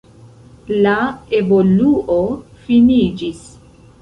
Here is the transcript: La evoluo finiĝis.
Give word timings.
La 0.85 0.93
evoluo 1.41 2.17
finiĝis. 2.65 3.45